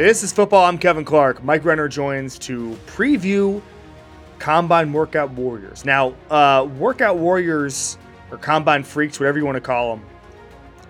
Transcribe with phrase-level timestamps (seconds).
[0.00, 0.64] This is football.
[0.64, 1.44] I'm Kevin Clark.
[1.44, 3.60] Mike Renner joins to preview
[4.38, 5.84] Combine Workout Warriors.
[5.84, 7.98] Now, uh, Workout Warriors
[8.30, 10.06] or Combine Freaks, whatever you want to call them,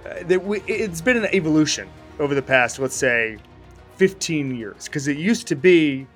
[0.07, 1.89] uh, it's been an evolution
[2.21, 3.37] over the past, let's say,
[3.97, 4.85] 15 years.
[4.85, 6.07] Because it used to be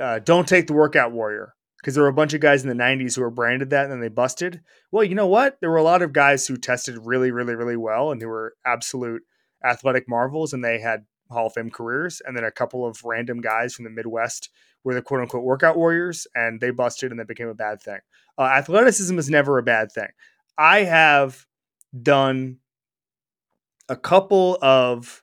[0.00, 2.80] uh, don't take the Workout Warrior because there were a bunch of guys in the
[2.80, 4.60] 90s who were branded that and then they busted.
[4.92, 5.56] Well, you know what?
[5.60, 8.54] There were a lot of guys who tested really, really, really well and who were
[8.64, 9.22] absolute
[9.64, 12.20] athletic marvels and they had Hall of Fame careers.
[12.24, 14.50] And then a couple of random guys from the Midwest
[14.84, 17.98] were the quote unquote workout warriors and they busted and that became a bad thing.
[18.38, 20.08] Uh, athleticism is never a bad thing.
[20.56, 21.46] I have
[22.02, 22.58] done
[23.88, 25.22] a couple of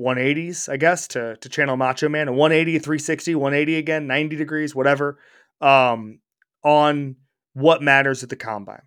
[0.00, 4.74] 180s, I guess, to, to channel Macho Man, a 180, 360, 180 again, 90 degrees,
[4.74, 5.18] whatever
[5.60, 6.20] um,
[6.64, 7.16] on
[7.52, 8.82] what matters at the combine.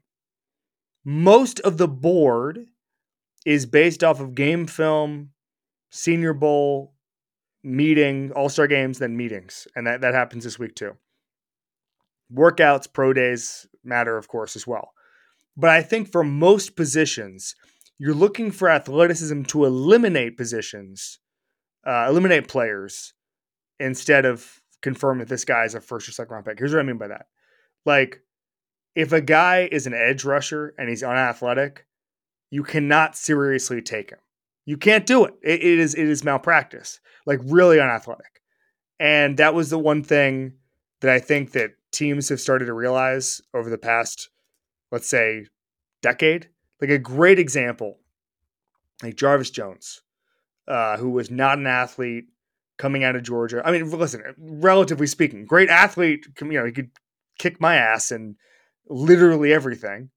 [1.06, 2.66] Most of the board
[3.46, 5.30] is based off of game film,
[5.96, 6.96] Senior Bowl,
[7.64, 10.98] meeting, All Star games, then meetings, and that that happens this week too.
[12.34, 14.94] Workouts, pro days matter, of course, as well.
[15.56, 17.54] But I think for most positions,
[18.00, 21.20] you're looking for athleticism to eliminate positions,
[21.86, 23.14] uh, eliminate players,
[23.80, 26.58] instead of confirm that this guy is a first or second round pick.
[26.58, 27.28] Here's what I mean by that.
[27.86, 28.24] Like,
[28.96, 31.86] if a guy is an edge rusher and he's unathletic,
[32.50, 34.20] you cannot seriously take him.
[34.66, 35.34] You can't do it.
[35.44, 35.62] it.
[35.62, 37.00] It is it is malpractice.
[37.26, 38.42] Like really unathletic.
[39.00, 40.54] And that was the one thing
[41.02, 44.30] that I think that teams have started to realize over the past,
[44.92, 45.48] let's say,
[46.02, 46.50] decade.
[46.80, 48.00] Like a great example,
[49.02, 50.02] like Jarvis Jones,
[50.68, 52.26] uh, who was not an athlete,
[52.78, 53.62] coming out of Georgia.
[53.64, 56.26] I mean, listen, relatively speaking, great athlete.
[56.42, 56.92] You know, he could
[57.38, 58.36] kick my ass and
[58.90, 60.10] literally everything,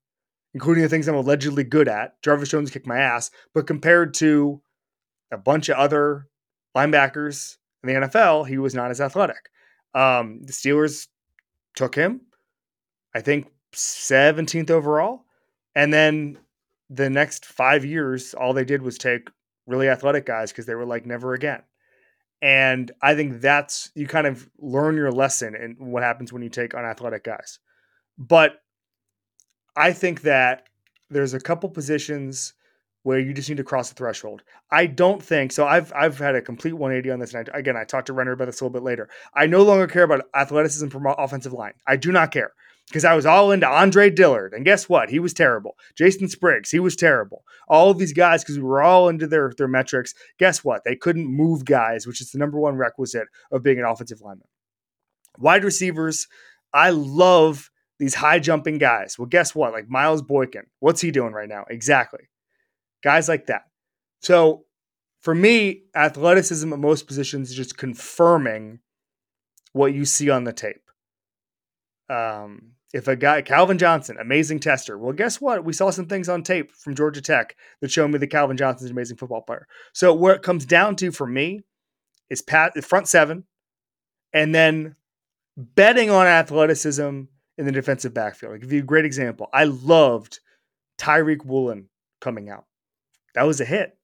[0.56, 2.14] including the things I'm allegedly good at.
[2.22, 4.62] Jarvis Jones kicked my ass, but compared to
[5.30, 6.28] a bunch of other
[6.74, 9.50] linebackers in the NFL, he was not as athletic.
[9.92, 11.08] Um, the Steelers
[11.74, 12.22] took him,
[13.14, 15.26] I think, 17th overall.
[15.74, 16.38] And then
[16.88, 19.28] the next five years, all they did was take
[19.66, 21.64] really athletic guys because they were like, never again.
[22.40, 26.48] And I think that's you kind of learn your lesson and what happens when you
[26.48, 27.58] take unathletic guys.
[28.16, 28.62] But
[29.76, 30.68] I think that
[31.10, 32.54] there's a couple positions
[33.02, 34.42] where you just need to cross the threshold.
[34.72, 35.64] I don't think so.
[35.64, 37.34] I've I've had a complete 180 on this.
[37.34, 39.08] And I, again, I talked to Renner about this a little bit later.
[39.34, 41.74] I no longer care about athleticism from offensive line.
[41.86, 42.52] I do not care
[42.88, 44.52] because I was all into Andre Dillard.
[44.52, 45.10] And guess what?
[45.10, 45.76] He was terrible.
[45.96, 47.44] Jason Spriggs, he was terrible.
[47.68, 50.82] All of these guys, because we were all into their, their metrics, guess what?
[50.84, 54.48] They couldn't move guys, which is the number one requisite of being an offensive lineman.
[55.38, 56.28] Wide receivers,
[56.72, 59.18] I love these high jumping guys.
[59.18, 59.72] Well, guess what?
[59.72, 61.64] Like Miles Boykin, what's he doing right now?
[61.68, 62.28] Exactly.
[63.02, 63.62] Guys like that.
[64.20, 64.64] So
[65.22, 68.80] for me, athleticism at most positions is just confirming
[69.72, 70.82] what you see on the tape.
[72.08, 74.96] Um, if a guy, Calvin Johnson, amazing tester.
[74.96, 75.64] Well, guess what?
[75.64, 78.90] We saw some things on tape from Georgia Tech that show me that Calvin Johnson's
[78.90, 79.66] an amazing football player.
[79.92, 81.62] So where it comes down to for me
[82.30, 83.44] is pat the front seven,
[84.32, 84.96] and then
[85.56, 87.22] betting on athleticism
[87.58, 88.52] in the defensive backfield.
[88.52, 89.48] I'll give you a great example.
[89.52, 90.40] I loved
[90.98, 91.88] Tariq Woolen
[92.20, 92.64] coming out.
[93.34, 93.96] That was a hit.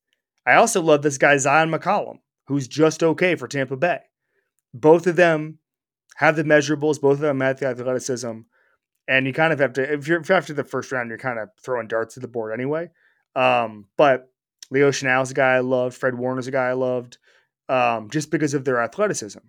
[0.46, 2.18] I also love this guy Zyon McCollum,
[2.48, 4.00] who's just okay for Tampa Bay.
[4.74, 5.58] Both of them
[6.16, 8.40] have the measurables, both of them have the athleticism
[9.08, 11.50] and you kind of have to if you're after the first round, you're kind of
[11.60, 12.90] throwing darts at the board anyway.
[13.34, 14.30] Um, but
[14.70, 15.96] Leo Chenal's a guy I loved.
[15.96, 17.18] Fred Warner's a guy I loved,
[17.68, 19.40] um, just because of their athleticism.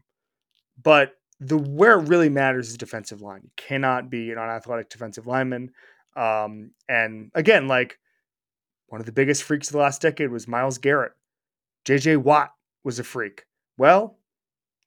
[0.81, 1.13] But
[1.47, 3.41] the where it really matters is defensive line.
[3.43, 5.71] You cannot be an unathletic defensive lineman.
[6.15, 7.99] Um, and again, like
[8.87, 11.13] one of the biggest freaks of the last decade was Myles Garrett.
[11.85, 13.45] JJ Watt was a freak.
[13.77, 14.17] Well,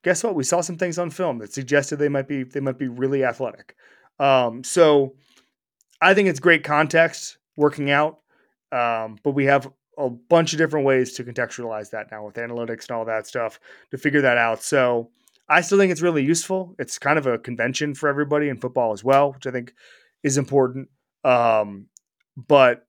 [0.05, 0.35] guess what?
[0.35, 3.25] We saw some things on film that suggested they might be they might be really
[3.25, 3.75] athletic.
[4.19, 5.15] Um, so
[6.01, 8.21] I think it's great context working out,
[8.73, 12.89] um, but we have a bunch of different ways to contextualize that now with analytics
[12.89, 13.59] and all that stuff
[13.91, 14.63] to figure that out.
[14.63, 15.11] So
[15.49, 16.75] I still think it's really useful.
[16.79, 19.73] It's kind of a convention for everybody in football as well, which I think
[20.23, 20.89] is important.
[21.25, 21.87] Um,
[22.37, 22.87] but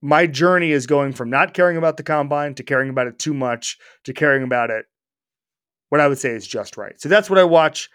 [0.00, 3.34] my journey is going from not caring about the combine to caring about it too
[3.34, 4.86] much to caring about it
[5.88, 7.00] what I would say is just right.
[7.00, 7.90] So that's what I watch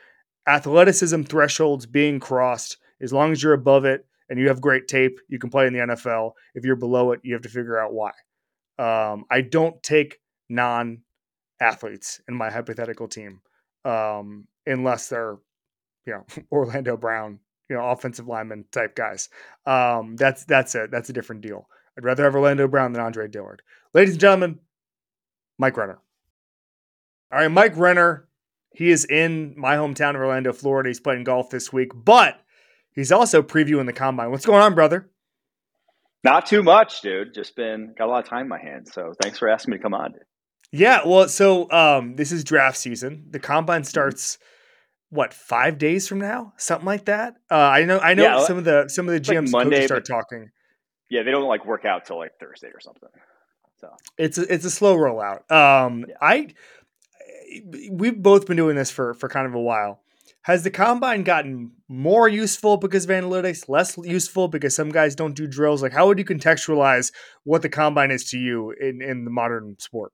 [0.47, 2.77] athleticism thresholds being crossed.
[3.01, 5.73] As long as you're above it and you have great tape, you can play in
[5.73, 6.33] the NFL.
[6.55, 8.11] If you're below it, you have to figure out why.
[8.79, 10.19] Um, I don't take
[10.49, 11.01] non
[11.59, 13.41] athletes in my hypothetical team
[13.85, 15.37] um, unless they're,
[16.05, 17.39] you know, Orlando Brown,
[17.69, 19.29] you know, offensive lineman type guys.
[19.65, 21.67] Um, that's that's a that's a different deal.
[21.97, 23.61] I'd rather have Orlando Brown than Andre Dillard.
[23.93, 24.59] Ladies and gentlemen,
[25.57, 25.99] Mike Renner.
[27.31, 28.27] All right, Mike Renner,
[28.73, 30.89] he is in my hometown of Orlando, Florida.
[30.89, 32.41] He's playing golf this week, but
[32.93, 34.31] he's also previewing the combine.
[34.31, 35.09] What's going on, brother?
[36.23, 37.33] Not too much, dude.
[37.33, 38.93] Just been got a lot of time in my hands.
[38.93, 40.11] So thanks for asking me to come on.
[40.13, 40.21] Dude.
[40.71, 43.27] Yeah, well, so um, this is draft season.
[43.29, 44.38] The combine starts
[45.09, 47.35] what five days from now, something like that.
[47.50, 49.85] Uh, I know, I know yeah, some of the some of the GMs like Monday,
[49.85, 50.50] start talking.
[51.09, 53.09] Yeah, they don't like work out till like Thursday or something.
[53.81, 55.51] So it's a, it's a slow rollout.
[55.51, 56.15] Um, yeah.
[56.21, 56.47] I
[57.89, 60.00] we've both been doing this for for kind of a while.
[60.44, 65.35] Has the combine gotten more useful because of analytics, less useful because some guys don't
[65.35, 65.83] do drills?
[65.83, 67.12] Like, how would you contextualize
[67.44, 70.13] what the combine is to you in, in the modern sport?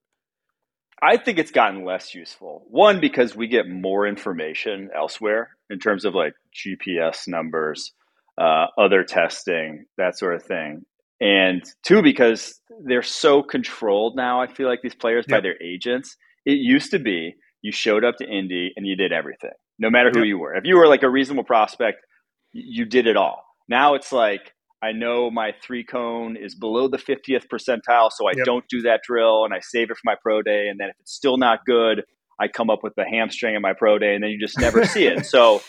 [1.01, 2.65] I think it's gotten less useful.
[2.69, 7.93] One, because we get more information elsewhere in terms of like GPS numbers,
[8.37, 10.85] uh, other testing, that sort of thing.
[11.19, 15.37] And two, because they're so controlled now, I feel like these players yep.
[15.37, 16.15] by their agents.
[16.45, 20.09] It used to be you showed up to Indy and you did everything no matter
[20.11, 20.27] who yep.
[20.27, 20.55] you were.
[20.55, 22.05] If you were like a reasonable prospect,
[22.51, 23.43] you did it all.
[23.69, 28.33] Now it's like I know my three cone is below the 50th percentile, so I
[28.35, 28.45] yep.
[28.45, 30.67] don't do that drill and I save it for my pro day.
[30.67, 32.03] And then if it's still not good,
[32.39, 34.85] I come up with the hamstring in my pro day, and then you just never
[34.85, 35.25] see it.
[35.25, 35.61] So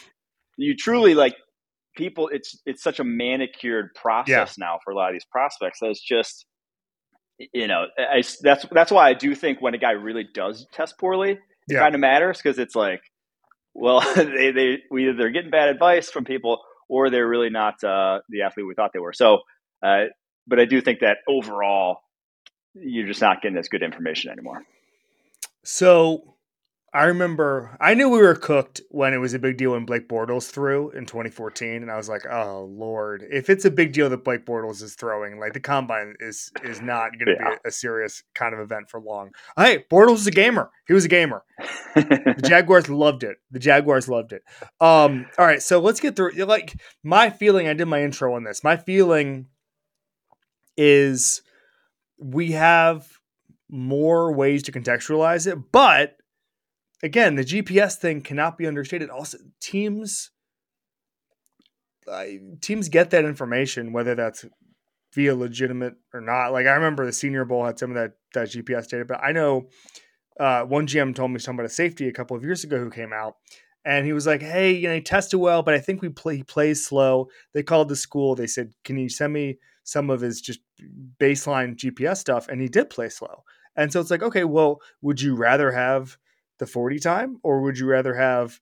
[0.57, 1.35] you truly like
[1.97, 2.29] people.
[2.29, 4.67] It's it's such a manicured process yeah.
[4.67, 6.45] now for a lot of these prospects that it's just
[7.53, 10.99] you know I, that's that's why I do think when a guy really does test
[10.99, 11.39] poorly, it
[11.69, 11.79] yeah.
[11.79, 13.01] kind of matters because it's like
[13.75, 17.83] well, they, they we either they're getting bad advice from people or they're really not
[17.85, 19.13] uh, the athlete we thought they were.
[19.13, 19.39] So,
[19.83, 20.05] uh,
[20.47, 21.99] but I do think that overall,
[22.75, 24.63] you're just not getting as good information anymore.
[25.65, 26.37] So,
[26.95, 30.09] I remember I knew we were cooked when it was a big deal when Blake
[30.09, 34.09] Bortles threw in 2014, and I was like, "Oh Lord, if it's a big deal
[34.09, 37.51] that Blake Bortles is throwing, like the combine is is not going to yeah.
[37.51, 40.71] be a, a, serious kind of event for long." Hey, Bortles is a gamer.
[40.87, 41.43] He was a gamer.
[41.95, 43.37] the Jaguars loved it.
[43.51, 44.43] The Jaguars loved it.
[44.81, 46.33] Um, all right, so let's get through.
[46.33, 48.65] Like my feeling, I did my intro on this.
[48.65, 49.47] My feeling
[50.79, 51.43] is
[52.19, 53.07] we have
[53.69, 56.18] more ways to contextualize it, but
[57.03, 59.11] again, the GPS thing cannot be understated.
[59.11, 60.31] Also, teams
[62.63, 64.47] teams get that information whether that's
[65.15, 66.53] via legitimate or not.
[66.53, 69.33] Like I remember the Senior Bowl had some of that that GPS data, but I
[69.33, 69.69] know
[70.39, 72.91] uh, one GM told me something about a safety a couple of years ago who
[72.91, 73.37] came out.
[73.85, 76.37] And he was like, "Hey, you know, he tested well, but I think we play
[76.37, 78.35] he plays slow." They called the school.
[78.35, 80.61] They said, "Can you send me some of his just
[81.19, 83.45] baseline GPS stuff?" And he did play slow.
[83.77, 86.19] And so it's like, okay, well, would you rather have
[86.59, 88.61] the 40 time or would you rather have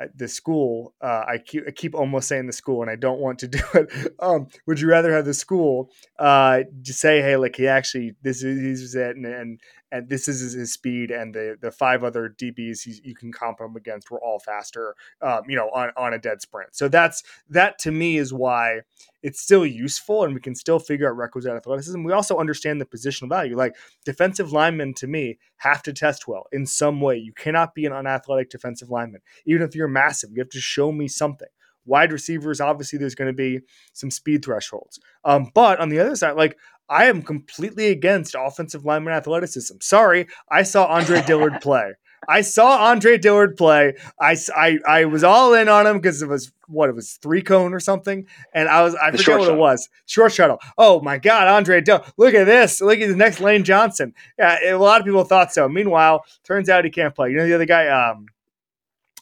[0.00, 3.20] uh, the school uh, I, keep, I keep almost saying the school and i don't
[3.20, 7.36] want to do it um, would you rather have the school uh, just say hey
[7.36, 11.34] like he actually this is, is it and, and and this is his speed, and
[11.34, 15.56] the the five other DBs you can comp him against were all faster, um, you
[15.56, 16.74] know, on on a dead sprint.
[16.74, 18.80] So that's that to me is why
[19.22, 22.02] it's still useful, and we can still figure out requisite athleticism.
[22.02, 23.56] We also understand the positional value.
[23.56, 27.16] Like defensive linemen, to me, have to test well in some way.
[27.16, 30.30] You cannot be an unathletic defensive lineman, even if you're massive.
[30.32, 31.48] You have to show me something
[31.84, 33.60] wide receivers obviously there's going to be
[33.94, 36.54] some speed thresholds um, but on the other side like
[36.88, 39.76] I am completely against offensive lineman athleticism.
[39.80, 41.92] Sorry, I saw Andre Dillard play.
[42.26, 43.94] I saw Andre Dillard play.
[44.20, 47.42] I, I, I was all in on him because it was what it was three
[47.42, 49.56] cone or something, and I was I the forget what shuttle.
[49.56, 49.88] it was.
[50.06, 50.58] Short shuttle.
[50.76, 52.04] Oh my God, Andre Dillard!
[52.16, 52.80] Look at this.
[52.80, 54.14] Look at the next Lane Johnson.
[54.38, 55.68] Yeah, a lot of people thought so.
[55.68, 57.30] Meanwhile, turns out he can't play.
[57.30, 57.88] You know the other guy.
[57.88, 58.26] Um,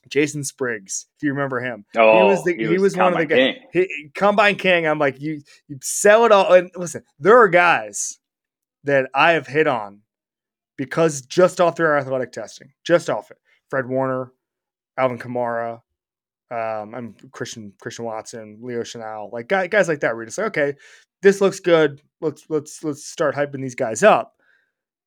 [0.08, 1.84] Jason Spriggs, if you remember him.
[1.96, 3.86] Oh, he was the, he, he was, was one of the guys.
[4.14, 4.86] Combine King.
[4.86, 6.52] I'm like, you you sell it all.
[6.52, 8.18] And listen, there are guys
[8.84, 10.02] that I have hit on
[10.76, 13.38] because just off their athletic testing, just off it.
[13.70, 14.32] Fred Warner,
[14.98, 15.80] Alvin Kamara,
[16.50, 20.14] um, I'm Christian Christian Watson, Leo Chenal, like guys, guys like that.
[20.14, 20.74] We're just like, okay,
[21.22, 22.00] this looks good.
[22.20, 24.34] Let's let's let's start hyping these guys up.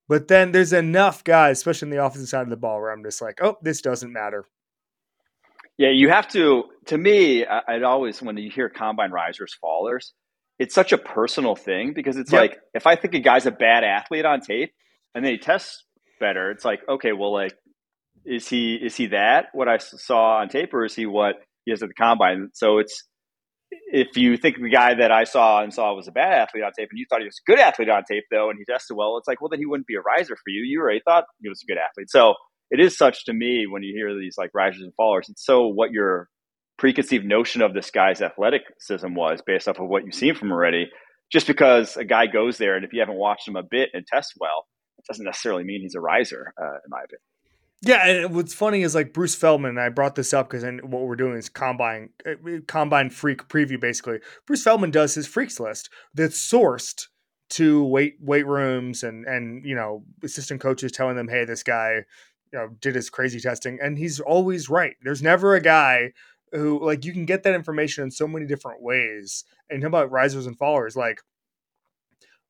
[0.10, 3.04] But then there's enough guys, especially in the offensive side of the ball, where I'm
[3.04, 4.46] just like, oh, this doesn't matter.
[5.78, 6.64] Yeah, you have to.
[6.88, 10.12] To me, I'd always when you hear combine risers, fallers,
[10.58, 12.42] it's such a personal thing because it's yep.
[12.42, 14.74] like if I think a guy's a bad athlete on tape
[15.13, 15.84] and then he tests
[16.20, 17.54] better, it's like okay, well, like
[18.25, 21.36] is he is he that what I saw on tape or is he what
[21.66, 22.50] he is at the combine?
[22.54, 23.04] So it's
[23.92, 26.72] if you think the guy that I saw and saw was a bad athlete on
[26.78, 28.98] tape and you thought he was a good athlete on tape though and he tested
[28.98, 30.63] well, it's like well then he wouldn't be a riser for you.
[30.63, 32.36] You already thought he was a good athlete, so
[32.72, 35.30] it is such to me when you hear these like risers and fallers.
[35.30, 36.30] It's so what your
[36.78, 40.89] preconceived notion of this guy's athleticism was based off of what you've seen from already.
[41.32, 44.06] Just because a guy goes there and if you haven't watched him a bit and
[44.08, 44.66] tests well,
[45.10, 47.22] doesn't necessarily mean he's a riser, uh, in my opinion.
[47.82, 49.78] Yeah, and what's funny is like Bruce Feldman.
[49.78, 53.80] I brought this up because what we're doing is combine uh, combine freak preview.
[53.80, 57.08] Basically, Bruce Feldman does his freaks list that's sourced
[57.51, 62.04] to weight weight rooms and and you know assistant coaches telling them, hey, this guy
[62.51, 64.96] you know did his crazy testing, and he's always right.
[65.01, 66.12] There's never a guy
[66.51, 69.46] who like you can get that information in so many different ways.
[69.70, 71.22] And talk about risers and fallers, like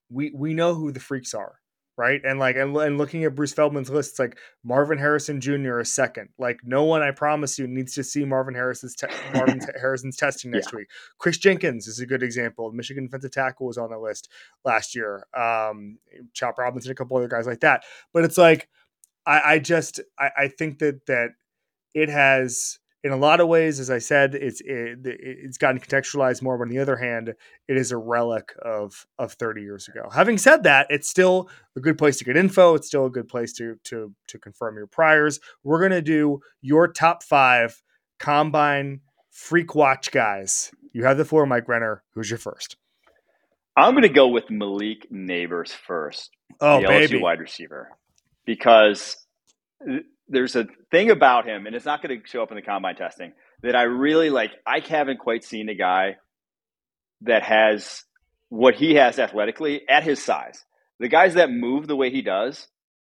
[0.09, 1.59] we we know who the freaks are
[1.99, 2.21] right?
[2.23, 5.81] And like and, and looking at Bruce Feldman's list, it's like Marvin Harrison Jr.
[5.81, 6.29] is second.
[6.39, 10.51] Like no one, I promise you, needs to see Marvin Harrison's te- Marvin Harrison's testing
[10.51, 10.77] next yeah.
[10.77, 10.87] week.
[11.17, 12.71] Kris Jenkins is a good example.
[12.71, 14.29] Michigan defensive tackle was on the list
[14.63, 15.27] last year.
[15.37, 15.99] Um,
[16.33, 17.83] Chop Robinson, a couple other guys like that.
[18.13, 18.69] But it's like
[19.25, 21.31] I, I just I, I think that that
[21.93, 25.79] it has in a lot of ways, as I said, it's eh, it, it's gotten
[25.79, 26.57] contextualized more.
[26.57, 27.33] But on the other hand,
[27.67, 30.09] it is a relic of of 30 years ago.
[30.13, 32.75] Having said that, it's still a good place to get info.
[32.75, 35.39] It's still a good place to to to confirm your priors.
[35.63, 37.81] We're gonna do your top five
[38.19, 39.01] combine
[39.31, 40.71] freak watch guys.
[40.91, 42.03] You have the floor, Mike Renner.
[42.15, 42.75] Who's your first?
[43.77, 46.31] I'm gonna go with Malik Nabers first.
[46.59, 47.19] Oh, the baby.
[47.19, 47.89] LSU wide receiver,
[48.45, 49.15] because
[49.87, 49.99] eh,
[50.29, 52.95] there's a thing about him, and it's not going to show up in the combine
[52.95, 53.33] testing
[53.63, 54.51] that I really like.
[54.65, 56.17] I haven't quite seen a guy
[57.21, 58.03] that has
[58.49, 60.63] what he has athletically at his size.
[60.99, 62.67] The guys that move the way he does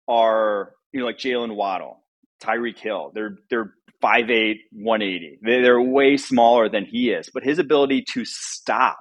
[0.08, 2.02] are, you know, like Jaylen Waddle,
[2.42, 3.12] Tyreek Hill.
[3.14, 5.38] They're they're 5'8", 180.
[5.42, 8.98] They're way smaller than he is, but his ability to stop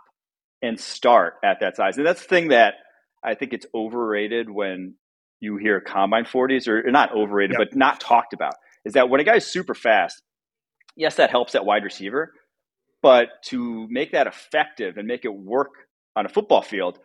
[0.61, 2.75] and start at that size, and that's the thing that
[3.23, 4.95] I think it's overrated when
[5.43, 7.69] you hear combine 40s or, not overrated, yep.
[7.69, 8.53] but not talked about
[8.85, 10.21] is that when a guy's super fast,
[10.95, 12.33] yes, that helps at wide receiver,
[13.01, 15.71] but to make that effective and make it work
[16.15, 16.99] on a football field,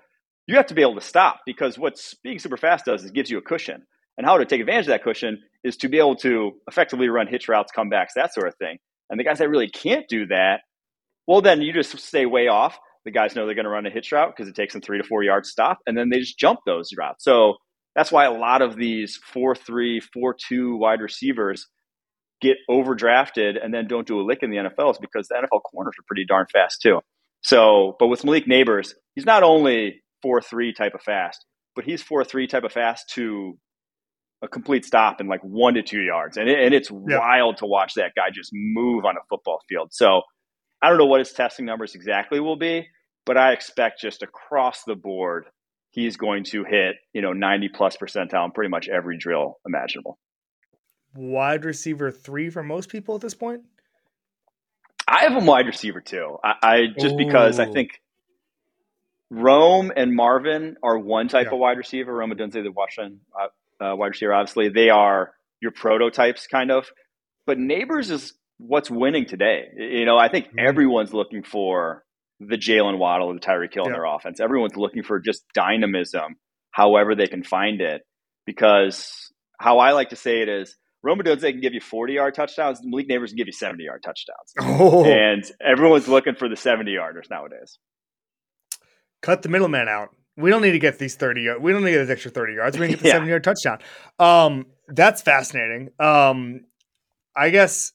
[0.47, 3.30] you have to be able to stop because what being super fast does is gives
[3.30, 3.85] you a cushion.
[4.16, 7.28] And how to take advantage of that cushion is to be able to effectively run
[7.28, 8.78] hitch routes, comebacks, that sort of thing.
[9.11, 10.61] And the guys that really can't do that,
[11.26, 12.78] well, then you just stay way off.
[13.04, 14.99] The guys know they're going to run a hitch route because it takes them three
[14.99, 17.25] to four yards stop, and then they just jump those routes.
[17.25, 17.57] So
[17.99, 21.67] that's why a lot of these 4 3, 4 2 wide receivers
[22.40, 25.62] get overdrafted and then don't do a lick in the NFL is because the NFL
[25.69, 27.00] corners are pretty darn fast too.
[27.40, 32.00] So, but with Malik Nabers, he's not only 4 3 type of fast, but he's
[32.00, 33.59] 4 3 type of fast to
[34.43, 36.37] a complete stop in like one to two yards.
[36.37, 37.19] And, it, and it's yeah.
[37.19, 39.88] wild to watch that guy just move on a football field.
[39.90, 40.23] So
[40.81, 42.87] I don't know what his testing numbers exactly will be,
[43.26, 45.47] but I expect just across the board
[45.90, 50.18] he's going to hit, you know, 90 plus percentile in pretty much every drill imaginable.
[51.14, 53.62] Wide receiver three for most people at this point?
[55.07, 56.37] I have him wide receiver too.
[56.45, 57.18] I, I just Ooh.
[57.18, 58.00] because I think
[59.30, 61.54] Rome and Marvin are one type yeah.
[61.54, 62.14] of wide receiver.
[62.14, 66.90] Rome Odunze, the Washington uh, uh, wide receiver, obviously they are your prototypes, kind of.
[67.47, 69.68] But Nabers is what's winning today.
[69.76, 70.59] You know, I think mm-hmm.
[70.61, 72.04] everyone's looking for
[72.40, 73.90] the Jaylen Waddle, the Tyreek Hill yeah.
[73.90, 74.40] in their offense.
[74.40, 76.37] Everyone's looking for just dynamism,
[76.71, 78.02] however they can find it.
[78.47, 82.35] Because how I like to say it is, Rome Odunze can give you 40 yard
[82.35, 82.80] touchdowns.
[82.83, 84.52] Malik Nabers can give you 70 yard touchdowns.
[84.61, 85.04] Oh.
[85.04, 87.78] And everyone's looking for the 70 yarders nowadays.
[89.23, 90.11] Cut the middleman out.
[90.37, 91.62] We don't need to get these 30 yards.
[91.62, 92.78] We don't need these extra 30 yards.
[92.78, 93.14] We can get the yeah.
[93.14, 93.78] 70 yard touchdown.
[94.18, 95.90] Um, that's fascinating.
[95.99, 96.61] Um,
[97.37, 97.92] I guess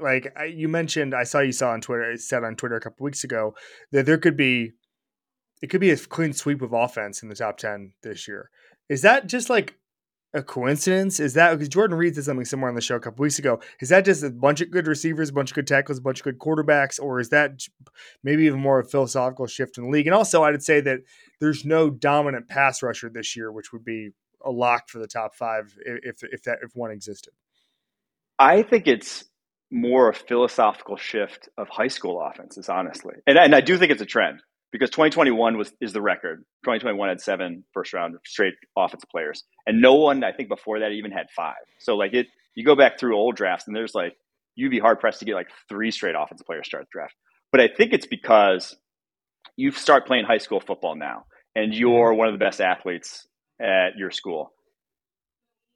[0.00, 2.80] like I, you mentioned, I saw you saw on Twitter, I said on Twitter a
[2.80, 3.54] couple weeks ago
[3.90, 4.72] that there could be,
[5.60, 8.50] it could be a clean sweep of offense in the top ten this year.
[8.88, 9.76] Is that just like
[10.34, 11.20] a coincidence?
[11.20, 13.60] Is that because Jordan Reid said something somewhere on the show a couple weeks ago?
[13.80, 16.20] Is that just a bunch of good receivers, a bunch of good tackles, a bunch
[16.20, 17.60] of good quarterbacks, or is that
[18.24, 20.06] maybe even more of a philosophical shift in the league?
[20.06, 21.00] And also, I'd say that
[21.40, 24.10] there's no dominant pass rusher this year, which would be
[24.44, 27.34] a lock for the top five if if that if one existed.
[28.38, 29.24] I think it's
[29.72, 33.14] more a philosophical shift of high school offenses, honestly.
[33.26, 36.44] And, and I do think it's a trend because 2021 was is the record.
[36.64, 40.92] 2021 had seven first round straight offensive players, and no one I think before that
[40.92, 41.54] even had five.
[41.80, 44.16] So like it, you go back through old drafts, and there's like
[44.54, 47.14] you'd be hard pressed to get like three straight offensive players start the draft.
[47.50, 48.76] But I think it's because
[49.56, 51.24] you start playing high school football now,
[51.54, 53.26] and you're one of the best athletes
[53.60, 54.52] at your school.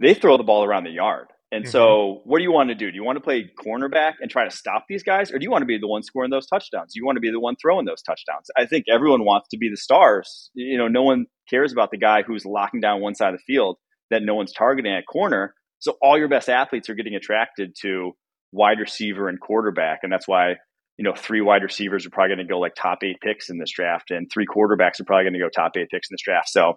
[0.01, 1.29] They throw the ball around the yard.
[1.57, 1.73] And mm-hmm.
[1.73, 2.91] so, what do you want to do?
[2.91, 5.51] Do you want to play cornerback and try to stop these guys, or do you
[5.51, 6.93] want to be the one scoring those touchdowns?
[6.93, 8.51] Do you want to be the one throwing those touchdowns?
[8.59, 10.51] I think everyone wants to be the stars.
[10.53, 13.55] You know, no one cares about the guy who's locking down one side of the
[13.55, 13.79] field
[14.11, 15.55] that no one's targeting at corner.
[15.79, 18.13] So, all your best athletes are getting attracted to
[18.53, 20.57] wide receiver and quarterback, and that's why
[20.99, 23.57] you know three wide receivers are probably going to go like top eight picks in
[23.57, 26.23] this draft, and three quarterbacks are probably going to go top eight picks in this
[26.23, 26.51] draft.
[26.51, 26.75] So,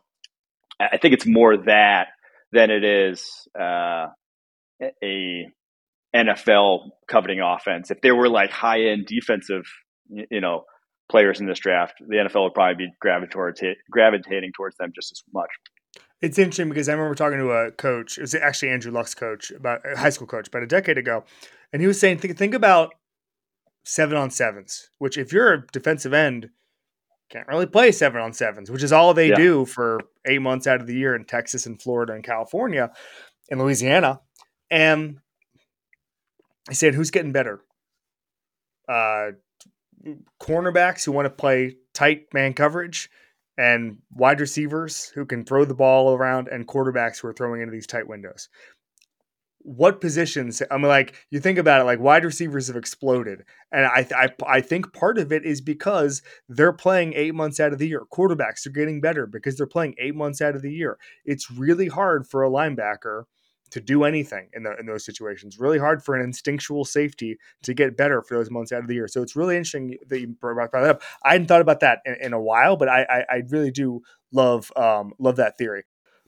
[0.80, 2.08] I think it's more that
[2.54, 3.46] than it is.
[3.60, 4.08] Uh,
[4.82, 5.48] a
[6.16, 7.92] NFL coveting offense.
[7.92, 9.64] If there were like high end defensive,
[10.10, 10.64] you know,
[11.10, 15.24] players in this draft, the NFL would probably be gravitating gravitating towards them just as
[15.34, 15.50] much.
[16.22, 18.18] It's interesting because I remember talking to a coach.
[18.18, 21.24] It was actually Andrew Luck's coach, about a high school coach, about a decade ago,
[21.72, 22.94] and he was saying, think, think about
[23.86, 24.90] seven on sevens.
[24.98, 26.50] Which, if you're a defensive end,
[27.30, 29.36] can't really play seven on sevens, which is all they yeah.
[29.36, 32.92] do for eight months out of the year in Texas and Florida and California
[33.50, 34.20] and Louisiana.
[34.72, 35.20] And
[36.70, 37.62] I said, who's getting better?
[38.88, 39.32] Uh,
[40.42, 43.10] cornerbacks who want to play tight man coverage
[43.58, 47.72] and wide receivers who can throw the ball around and quarterbacks who are throwing into
[47.72, 48.50] these tight windows.
[49.62, 53.44] What positions i mean like you think about it like wide receivers have exploded.
[53.74, 57.74] And I, I i think part of it is because they're playing eight months out
[57.74, 58.04] of the year.
[58.12, 60.98] Quarterbacks are getting better because they're playing eight months out of the year.
[61.26, 63.26] It's really hard for a linebacker
[63.72, 67.74] to do anything in, the, in those situations really hard for an instinctual safety to
[67.74, 70.28] get better for those months out of the year so it's really interesting that you
[70.28, 73.26] brought that up i hadn't thought about that in, in a while but I, I,
[73.30, 75.84] I really do love um love that theory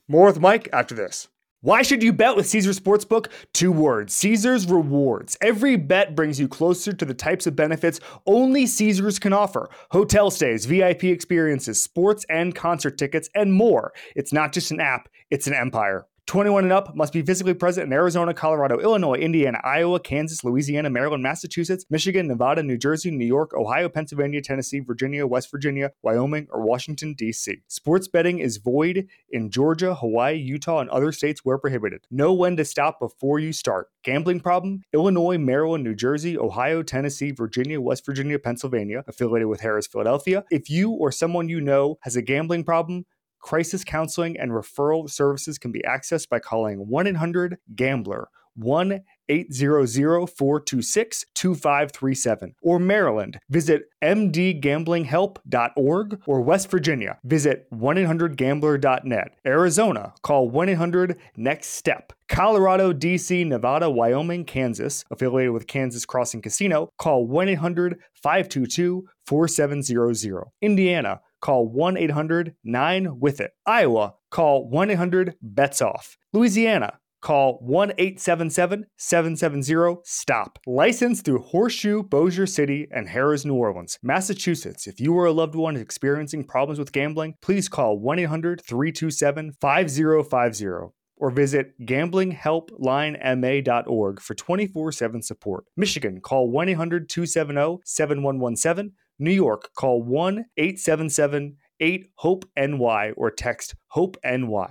[0.07, 1.27] more with mike after this
[1.63, 3.27] why should you bet with Caesars Sportsbook?
[3.53, 5.37] Two words Caesars Rewards.
[5.41, 10.31] Every bet brings you closer to the types of benefits only Caesars can offer hotel
[10.31, 13.93] stays, VIP experiences, sports and concert tickets, and more.
[14.15, 16.07] It's not just an app, it's an empire.
[16.27, 20.89] 21 and up must be physically present in Arizona, Colorado, Illinois, Indiana, Iowa, Kansas, Louisiana,
[20.89, 26.47] Maryland, Massachusetts, Michigan, Nevada, New Jersey, New York, Ohio, Pennsylvania, Tennessee, Virginia, West Virginia, Wyoming,
[26.49, 27.57] or Washington, D.C.
[27.67, 32.05] Sports betting is void in Georgia, Hawaii, Utah, and other states where prohibited.
[32.09, 33.89] Know when to stop before you start.
[34.03, 34.83] Gambling problem?
[34.93, 40.45] Illinois, Maryland, New Jersey, Ohio, Tennessee, Virginia, West Virginia, Pennsylvania, affiliated with Harrah's, Philadelphia.
[40.49, 43.05] If you or someone you know has a gambling problem,
[43.41, 50.27] Crisis counseling and referral services can be accessed by calling 1 800 GAMBLER 1 800
[50.27, 52.55] 426 2537.
[52.61, 56.21] Or Maryland, visit mdgamblinghelp.org.
[56.27, 59.35] Or West Virginia, visit 1 800 gambler.net.
[59.45, 62.11] Arizona, call 1 800 NEXT STEP.
[62.27, 70.45] Colorado, DC, Nevada, Wyoming, Kansas, affiliated with Kansas Crossing Casino, call 1 800 522 4700.
[70.61, 73.51] Indiana, call 1 800 9 with it.
[73.65, 76.17] Iowa, call 1 800 bets off.
[76.33, 80.59] Louisiana, call 1 877 770 STOP.
[80.65, 83.99] Licensed through Horseshoe, Bossier City, and Harrah's New Orleans.
[84.01, 88.19] Massachusetts, if you or a loved one is experiencing problems with gambling, please call 1
[88.19, 95.65] 800 327 5050 or visit gamblinghelplinema.org for 24 7 support.
[95.77, 98.93] Michigan, call 1 800 270 7117.
[99.21, 104.69] New York, call 1 877 8 HOPE NY or text HOPE NY.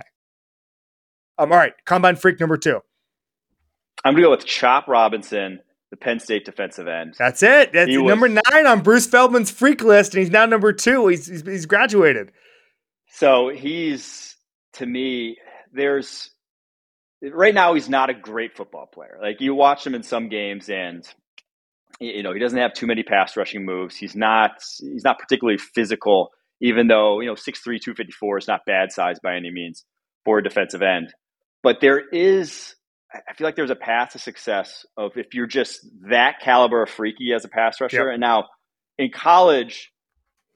[1.37, 2.79] Um, all right, Combine Freak number two.
[4.03, 5.59] I'm going to go with Chop Robinson,
[5.89, 7.15] the Penn State defensive end.
[7.17, 7.73] That's it.
[7.73, 11.07] That's was, number nine on Bruce Feldman's freak list, and he's now number two.
[11.07, 12.31] He's, he's, he's graduated.
[13.07, 14.35] So he's,
[14.73, 15.37] to me,
[15.73, 16.31] there's
[17.21, 19.19] right now he's not a great football player.
[19.21, 21.07] Like you watch him in some games and
[22.01, 23.95] you know, he doesn't have too many pass rushing moves.
[23.95, 28.91] He's not he's not particularly physical, even though, you know, 6'3, 254 is not bad
[28.91, 29.85] size by any means
[30.25, 31.13] for a defensive end.
[31.63, 32.75] But there is
[33.13, 36.89] I feel like there's a path to success of if you're just that caliber of
[36.89, 38.05] freaky as a pass rusher.
[38.05, 38.13] Yep.
[38.13, 38.45] And now
[38.97, 39.91] in college,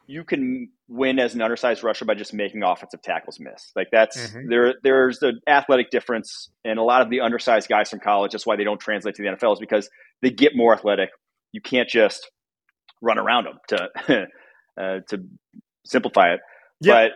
[0.07, 3.71] you can win as an undersized rusher by just making offensive tackles miss.
[3.75, 4.49] Like that's mm-hmm.
[4.49, 4.75] there.
[4.83, 8.31] There's the athletic difference, and a lot of the undersized guys from college.
[8.31, 9.89] That's why they don't translate to the NFL is because
[10.21, 11.09] they get more athletic,
[11.55, 12.29] you can't just
[13.01, 14.27] run around them to
[14.81, 15.23] uh, to
[15.85, 16.41] simplify it.
[16.81, 16.93] Yeah.
[16.93, 17.11] But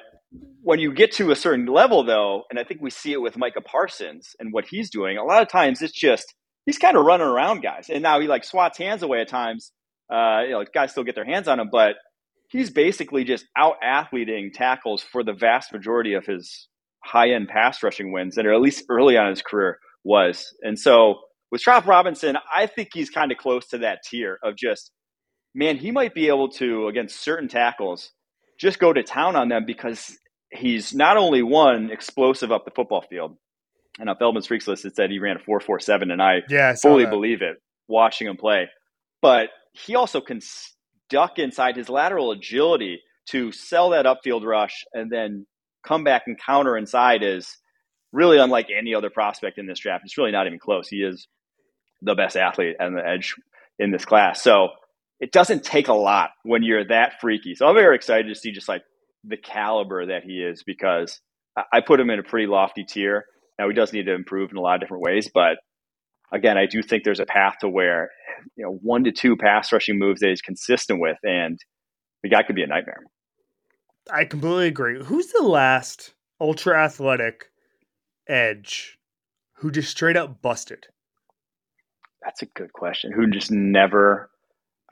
[0.63, 3.37] when you get to a certain level, though, and I think we see it with
[3.37, 6.33] Micah Parsons and what he's doing, a lot of times it's just
[6.65, 9.73] he's kind of running around guys, and now he like swats hands away at times.
[10.11, 11.95] Uh, you know, guys still get their hands on him, but
[12.49, 16.67] he's basically just out athleting tackles for the vast majority of his
[17.03, 20.53] high end pass rushing wins, and or at least early on in his career was.
[20.61, 21.15] And so
[21.51, 24.91] with Chop Robinson, I think he's kind of close to that tier of just,
[25.55, 28.11] man, he might be able to, against certain tackles,
[28.59, 30.17] just go to town on them because
[30.51, 33.37] he's not only one explosive up the football field,
[33.99, 36.75] and on Feldman's Freaks list, it said he ran a 4.47, and I, yeah, I
[36.75, 37.09] fully that.
[37.09, 37.57] believe it
[37.87, 38.69] watching him play.
[39.21, 40.39] But he also can
[41.09, 45.45] duck inside his lateral agility to sell that upfield rush and then
[45.85, 47.57] come back and counter inside is
[48.11, 50.03] really unlike any other prospect in this draft.
[50.05, 50.87] It's really not even close.
[50.87, 51.27] He is
[52.01, 53.35] the best athlete and the edge
[53.77, 54.41] in this class.
[54.41, 54.69] So
[55.19, 57.55] it doesn't take a lot when you're that freaky.
[57.55, 58.83] So I'm very excited to see just like
[59.23, 61.19] the caliber that he is because
[61.73, 63.25] I put him in a pretty lofty tier.
[63.57, 65.57] Now he does need to improve in a lot of different ways, but
[66.31, 68.09] again, I do think there's a path to where
[68.55, 71.59] you know one to two pass rushing moves that he's consistent with, and
[72.23, 73.01] the guy could be a nightmare.
[74.11, 75.03] I completely agree.
[75.03, 77.45] Who's the last ultra athletic
[78.27, 78.97] edge
[79.57, 80.87] who just straight up busted?
[82.23, 83.11] That's a good question.
[83.11, 84.29] Who just never?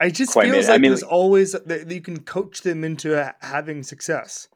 [0.00, 3.82] I just feels like I mean, there's always that you can coach them into having
[3.82, 4.48] success.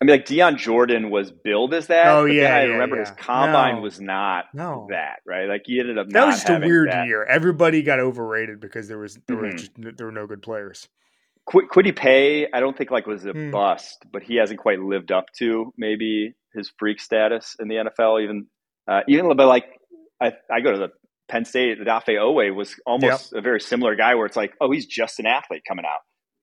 [0.00, 2.08] I mean, like Dion Jordan was billed as that.
[2.08, 3.02] Oh yeah, I yeah, remember yeah.
[3.02, 3.80] his combine no.
[3.80, 4.88] was not no.
[4.90, 5.48] that right.
[5.48, 6.08] Like he ended up.
[6.08, 7.06] That was just a weird that.
[7.06, 7.24] year.
[7.24, 9.52] Everybody got overrated because there was there, mm-hmm.
[9.52, 10.88] was just, there were no good players.
[11.46, 13.50] Qu- Kwity Paye, I don't think like was a hmm.
[13.50, 18.22] bust, but he hasn't quite lived up to maybe his freak status in the NFL.
[18.22, 18.46] Even
[18.88, 19.66] uh, even but like
[20.20, 20.88] I, I go to the
[21.34, 23.40] Penn State, the Odafe Oweh was almost yep.
[23.40, 25.98] a very similar guy where it's like, oh, he's just an athlete coming out.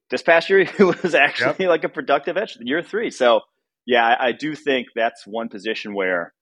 [0.10, 1.70] This past year, he was actually yep.
[1.70, 3.10] like a productive edge year three.
[3.10, 3.40] So
[3.86, 6.34] yeah, I, I, do think that's one position where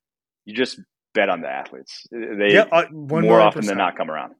[0.46, 0.80] you just
[1.14, 2.08] bet on the athletes.
[2.12, 4.34] They uh, more often than not come around.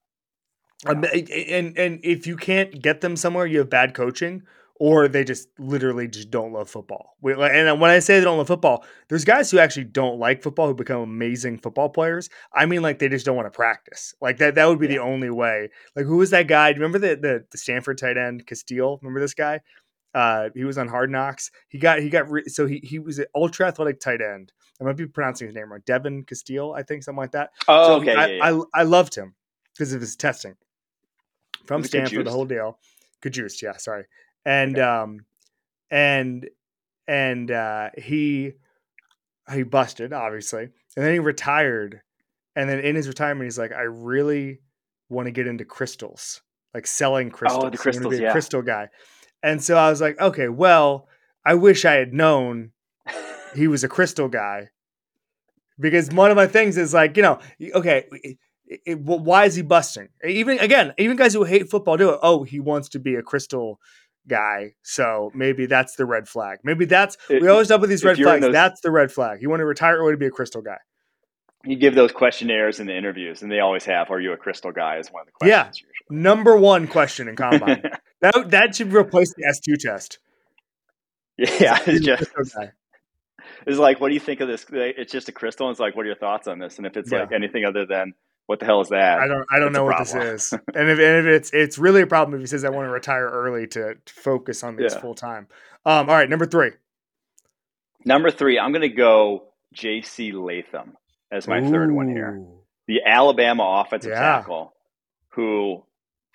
[0.88, 4.42] Um, and and if you can't get them somewhere, you have bad coaching,
[4.80, 7.16] or they just literally just don't love football.
[7.22, 10.68] And when I say they don't love football, there's guys who actually don't like football
[10.68, 12.30] who become amazing football players.
[12.54, 14.16] I mean, like they just don't want to practice.
[14.22, 14.94] Like that that would be yeah.
[14.94, 15.70] the only way.
[15.96, 16.70] Like who was that guy?
[16.72, 19.00] Remember the, the the Stanford tight end Castile?
[19.02, 19.60] Remember this guy?
[20.16, 21.52] Uh, he was on Hard Knocks.
[21.68, 24.54] He got he got re- so he he was an ultra athletic tight end.
[24.80, 25.82] I might be pronouncing his name wrong.
[25.86, 27.52] Devin Castile, I think, something like that.
[27.68, 28.16] Oh, so okay.
[28.16, 28.62] I, yeah, yeah.
[28.74, 29.36] I, I loved him
[29.74, 30.56] because of his testing
[31.66, 32.80] from Stanford, the whole deal.
[33.22, 34.06] Cajuste, yeah, sorry.
[34.46, 34.82] And okay.
[34.82, 35.26] um
[35.92, 36.50] and
[37.08, 38.54] and uh he
[39.52, 40.64] he busted, obviously.
[40.96, 42.02] And then he retired.
[42.56, 44.60] And then in his retirement, he's like, I really
[45.10, 46.42] want to get into crystals,
[46.74, 47.64] like selling crystals.
[47.64, 48.90] Oh, the crystals, be a crystal guy.
[49.42, 51.08] And so I was like, okay, well,
[51.46, 52.72] I wish I had known
[53.56, 54.70] he was a crystal guy.
[55.80, 57.40] Because one of my things is like, you know,
[57.74, 58.38] okay, it,
[58.86, 60.10] it, why is he busting?
[60.28, 62.20] Even again, even guys who hate football do it.
[62.22, 63.80] Oh, he wants to be a crystal
[64.28, 66.60] guy, so maybe that's the red flag.
[66.64, 68.42] Maybe that's we always up with these red flags.
[68.42, 69.42] Those, that's the red flag.
[69.42, 70.78] You want to retire or want to be a crystal guy?
[71.66, 74.72] You give those questionnaires in the interviews, and they always have, "Are you a crystal
[74.72, 75.50] guy?" Is one of the questions.
[75.50, 76.22] Yeah, usually.
[76.24, 77.84] number one question in combine.
[78.22, 80.20] that that should replace the S two test.
[81.38, 82.32] Yeah, it's just.
[83.66, 84.66] It's like, what do you think of this?
[84.72, 85.68] It's just a crystal.
[85.68, 86.78] And it's like, what are your thoughts on this?
[86.78, 87.22] And if it's yeah.
[87.22, 88.14] like anything other than
[88.50, 89.20] what the hell is that?
[89.20, 90.54] I don't I don't know what this is.
[90.54, 92.92] and if and if it's it's really a problem if he says I want to
[92.92, 95.02] retire early to, to focus on this yeah.
[95.02, 95.46] full time.
[95.86, 96.72] Um, all right, number three.
[98.06, 100.32] Number three, I'm going to go J.C.
[100.32, 100.98] Latham
[101.32, 101.70] as my Ooh.
[101.70, 102.44] third one here.
[102.88, 104.20] The Alabama offensive yeah.
[104.20, 104.74] tackle,
[105.34, 105.84] who,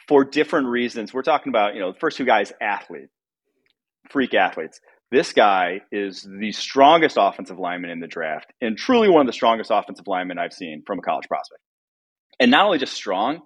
[0.06, 1.74] for different reasons, we're talking about.
[1.74, 3.08] You know, the first two guys, athlete,
[4.08, 4.80] freak athletes.
[5.10, 9.32] This guy is the strongest offensive lineman in the draft, and truly one of the
[9.32, 11.60] strongest offensive linemen I've seen from a college prospect
[12.40, 13.40] and not only just strong,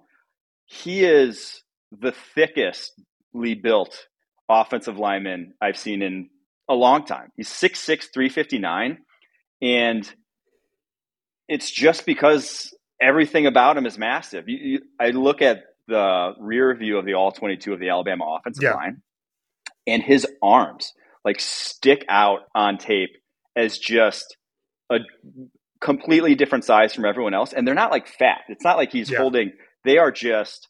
[0.65, 4.07] he is the thickestly built
[4.47, 6.29] offensive lineman I've seen in
[6.67, 7.31] a long time.
[7.35, 8.99] He's 6'6, 359.
[9.61, 10.13] And
[11.47, 14.47] it's just because everything about him is massive.
[14.47, 18.37] You, you, I look at the rear view of the all 22 of the Alabama
[18.37, 18.75] offensive yeah.
[18.75, 19.01] line,
[19.87, 20.93] and his arms
[21.25, 23.17] like stick out on tape
[23.55, 24.37] as just
[24.91, 24.99] a
[25.81, 28.41] completely different size from everyone else, and they're not like fat.
[28.49, 29.19] It's not like he's yeah.
[29.19, 29.51] holding.
[29.85, 30.67] They are just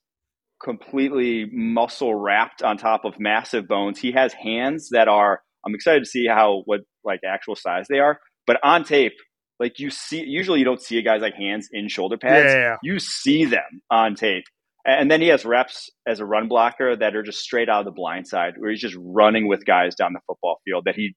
[0.64, 4.00] completely muscle wrapped on top of massive bones.
[4.00, 5.42] He has hands that are.
[5.66, 9.14] I'm excited to see how what like actual size they are, but on tape,
[9.60, 12.54] like you see, usually you don't see a guy's like hands in shoulder pads.
[12.54, 14.46] Yeah, yeah, you see them on tape.
[14.86, 17.86] And then he has reps as a run blocker that are just straight out of
[17.86, 21.16] the blind side, where he's just running with guys down the football field that he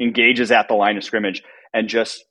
[0.00, 1.42] engages at the line of scrimmage
[1.74, 2.24] and just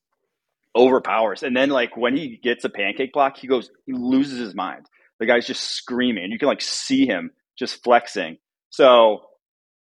[0.76, 1.44] overpowers.
[1.44, 4.88] And then like when he gets a pancake block, he goes, he loses his mind.
[5.20, 6.32] The guy's just screaming.
[6.32, 8.38] You can like see him just flexing.
[8.70, 9.22] So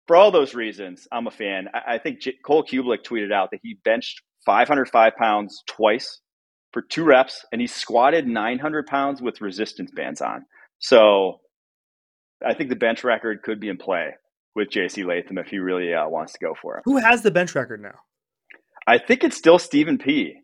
[0.07, 1.69] for all those reasons, I'm a fan.
[1.73, 6.21] I, I think J- Cole Cubelic tweeted out that he benched 505 pounds twice
[6.73, 10.45] for two reps, and he squatted 900 pounds with resistance bands on.
[10.79, 11.41] So
[12.45, 14.15] I think the bench record could be in play
[14.57, 16.83] with JC Latham if he really uh, wants to go for it.
[16.87, 18.01] Who has the bench record now?
[18.87, 20.42] I think it's still Stephen P.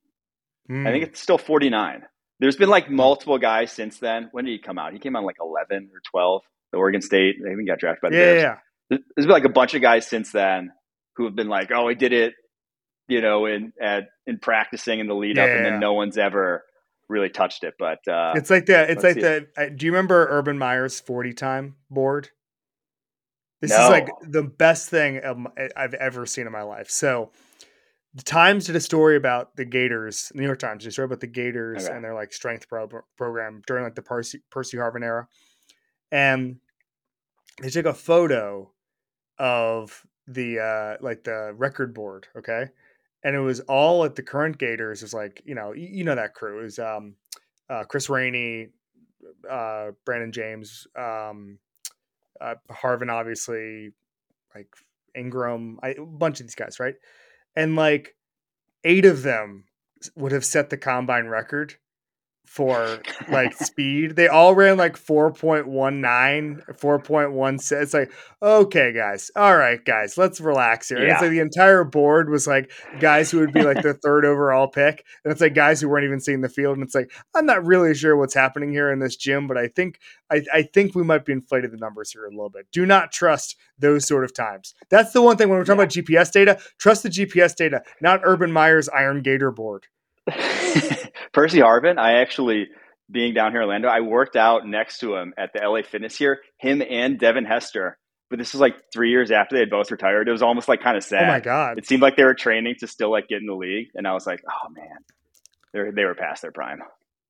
[0.71, 0.87] Mm.
[0.87, 2.03] I think it's still 49.
[2.41, 4.29] There's been like multiple guys since then.
[4.33, 4.93] When did he come out?
[4.93, 6.43] He came out like 11 or 12.
[6.73, 7.37] The Oregon State.
[7.43, 8.43] They even got drafted by the yeah, Bears.
[8.43, 8.99] Yeah.
[9.17, 10.71] There's been like a bunch of guys since then
[11.17, 12.35] who have been like, oh, he did it,
[13.09, 16.17] you know, in at in practicing in the lead yeah, up, and then no one's
[16.17, 16.63] ever
[17.09, 17.75] really touched it.
[17.79, 19.47] But uh, it's like the it's like the.
[19.57, 22.31] Uh, do you remember Urban Meyer's 40 time board?
[23.61, 23.85] This no.
[23.85, 25.21] is like the best thing
[25.77, 26.91] I've ever seen in my life.
[26.91, 27.33] So
[28.15, 30.31] the Times did a story about the Gators.
[30.35, 31.95] The New York Times did a story about the Gators Okay.
[31.95, 35.29] and their like strength pro- program during like the Percy Percy Harvin era,
[36.11, 36.57] and
[37.61, 38.73] they took a photo
[39.39, 42.67] of the uh like the record board, okay,
[43.23, 45.03] and it was all at the current Gators.
[45.03, 47.15] It was like you know you, know that crew it was um
[47.71, 48.69] uh, Chris Rainey,
[49.49, 51.59] uh, Brandon James, um,
[52.41, 53.93] uh, Harvin, obviously,
[54.55, 54.69] like
[55.15, 56.95] Ingram, I, a bunch of these guys, right?
[57.57, 58.17] And like
[58.85, 59.65] eight of them
[60.15, 61.77] would have set the combine record
[62.49, 64.17] for like speed.
[64.17, 67.83] They all ran like 4.19, 4.16.
[67.83, 68.11] It's like,
[68.43, 69.31] okay, guys.
[69.37, 70.99] All right, guys, let's relax here.
[70.99, 74.25] And it's like the entire board was like guys who would be like the third
[74.25, 75.05] overall pick.
[75.25, 76.79] And it's like guys who weren't even seeing the field.
[76.79, 79.69] And it's like, I'm not really sure what's happening here in this gym, but I
[79.69, 82.67] think I, I think we might be inflated the numbers here a little bit.
[82.73, 84.75] Do not trust those sort of times.
[84.91, 88.23] That's the one thing when we're talking about GPS data, trust the GPS data, not
[88.25, 89.87] Urban Meyer's Iron Gator board.
[91.39, 92.67] Percy Harvin, I actually
[93.11, 96.17] being down here in Orlando, I worked out next to him at the LA Fitness
[96.17, 97.97] here, him and Devin Hester.
[98.29, 100.29] But this was like three years after they had both retired.
[100.29, 101.23] It was almost like kind of sad.
[101.23, 101.79] Oh my god.
[101.79, 104.15] It seemed like they were training to still like get in the league, and I
[104.15, 104.99] was like, oh man,
[105.73, 106.81] they were, they were past their prime.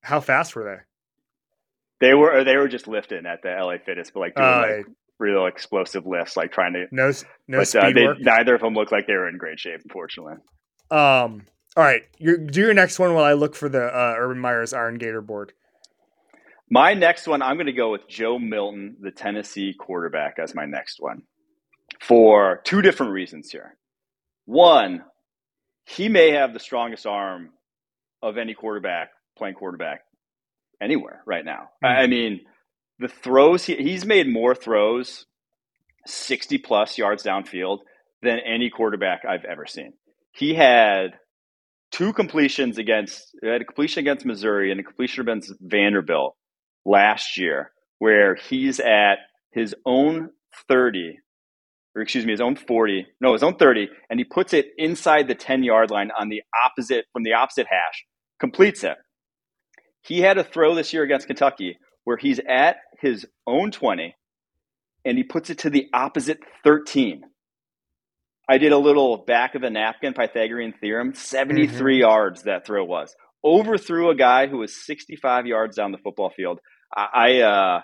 [0.02, 2.06] How fast were they?
[2.06, 4.86] They were they were just lifting at the LA Fitness, but like doing Uh, like
[5.18, 6.86] real explosive lifts, like trying to.
[6.90, 7.12] no
[7.46, 8.16] no but uh, speed they, work.
[8.20, 10.36] neither of them looked like they were in great shape, unfortunately.
[10.90, 11.42] Um.
[11.76, 14.72] All right, you do your next one while I look for the uh, Urban Meyer's
[14.72, 15.52] Iron Gator board.
[16.70, 20.66] My next one, I'm going to go with Joe Milton, the Tennessee quarterback, as my
[20.66, 21.22] next one
[22.00, 23.76] for two different reasons here.
[24.44, 25.04] One,
[25.84, 27.50] he may have the strongest arm
[28.22, 30.00] of any quarterback playing quarterback
[30.80, 31.70] anywhere right now.
[31.82, 32.40] I I mean,
[32.98, 35.26] the throws, he, he's made more throws
[36.06, 37.78] 60 plus yards downfield
[38.22, 39.92] than any quarterback I've ever seen.
[40.32, 41.12] He had
[41.90, 46.36] two completions against had a completion against Missouri and a completion against Vanderbilt
[46.84, 49.16] last year, where he's at
[49.52, 50.30] his own
[50.68, 51.18] 30,
[51.94, 55.28] or excuse me, his own 40, no, his own 30, and he puts it inside
[55.28, 58.04] the 10 yard line on the opposite from the opposite hash,
[58.40, 58.96] completes it.
[60.02, 64.14] He had a throw this year against Kentucky where he's at his own 20
[65.04, 67.22] and he puts it to the opposite 13.
[68.48, 71.14] I did a little back of the napkin Pythagorean theorem.
[71.14, 73.14] 73 yards that throw was.
[73.44, 76.60] Overthrew a guy who was 65 yards down the football field.
[76.96, 77.80] I I, uh,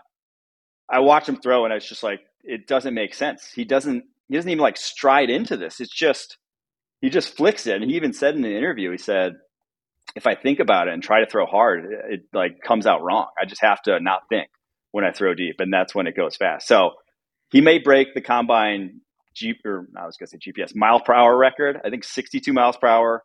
[0.91, 3.51] I watched him throw, and it's just like it doesn't make sense.
[3.55, 4.05] He doesn't.
[4.29, 5.81] He doesn't even like stride into this.
[5.81, 6.39] It's just
[7.01, 7.77] he just flicks it.
[7.77, 9.35] And he even said in the interview, he said,
[10.17, 13.27] "If I think about it and try to throw hard, it like comes out wrong.
[13.41, 14.49] I just have to not think
[14.93, 16.93] when I throw deep, and that's when it goes fast." So
[17.51, 19.03] he may break the combine
[19.35, 21.81] G or I was going to say GPS mile per hour record.
[21.85, 23.23] I think 62 miles per hour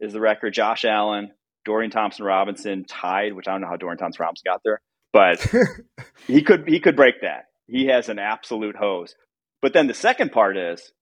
[0.00, 0.52] is the record.
[0.54, 1.30] Josh Allen,
[1.64, 4.80] Dorian Thompson Robinson tied, which I don't know how Dorian Thompson Robinson got there,
[5.12, 5.46] but
[6.26, 7.46] he could he could break that.
[7.66, 9.14] He has an absolute hose.
[9.62, 10.92] But then the second part is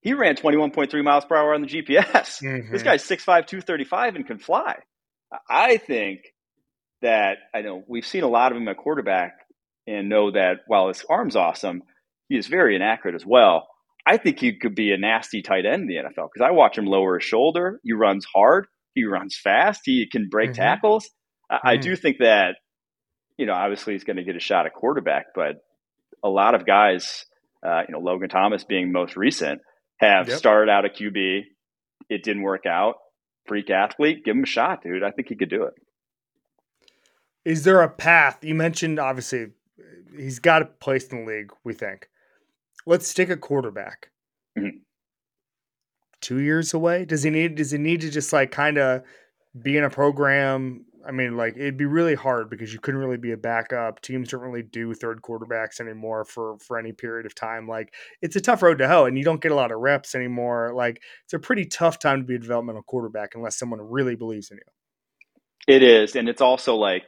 [0.00, 2.42] he ran 21.3 miles per hour on the GPS.
[2.42, 2.72] Mhm.
[2.72, 4.76] This guy's 6'5", 235 and can fly.
[5.48, 6.22] I think
[7.02, 9.34] that I know we've seen a lot of him at quarterback
[9.86, 11.82] and know that while his arm's awesome,
[12.30, 13.68] he is very inaccurate as well.
[14.06, 16.78] I think he could be a nasty tight end in the NFL because I watch
[16.78, 17.80] him lower his shoulder.
[17.84, 18.66] He runs hard.
[18.94, 19.82] He runs fast.
[19.84, 20.54] He can break Mhm.
[20.54, 21.10] tackles.
[21.50, 21.82] I, I Mhm.
[21.82, 22.56] do think that,
[23.36, 25.56] you know, obviously he's going to get a shot at quarterback, but
[26.24, 27.26] a lot of guys,
[27.62, 29.60] uh, you know, Logan Thomas being most recent,
[29.98, 30.38] have Yep.
[30.38, 31.44] started out a QB.
[32.08, 32.96] It didn't work out.
[33.46, 35.02] Freak athlete, give him a shot, dude.
[35.02, 35.74] I think he could do it.
[37.44, 38.44] Is there a path?
[38.44, 39.48] You mentioned obviously
[40.16, 41.52] he's got a place in the league.
[41.64, 42.08] We think.
[42.86, 44.10] Let's stick a quarterback.
[44.58, 44.80] Mhm.
[46.20, 47.04] Two years away.
[47.04, 47.54] Does he need?
[47.54, 49.02] Does he need to just like kind of
[49.62, 50.84] be in a program?
[51.06, 54.02] I mean, like it'd be really hard because you couldn't really be a backup.
[54.02, 57.66] Teams don't really do third quarterbacks anymore for for any period of time.
[57.66, 60.14] Like it's a tough road to hoe, and you don't get a lot of reps
[60.14, 60.72] anymore.
[60.74, 64.50] Like it's a pretty tough time to be a developmental quarterback unless someone really believes
[64.50, 65.74] in you.
[65.74, 67.04] It is, and it's also like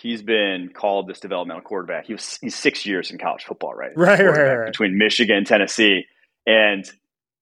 [0.00, 2.06] he's been called this developmental quarterback.
[2.06, 3.92] He was he's six years in college football, right?
[3.96, 4.66] Right, right, right.
[4.66, 6.04] Between Michigan and Tennessee,
[6.46, 6.84] and